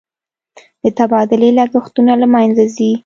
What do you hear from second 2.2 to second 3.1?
له مینځه ځي.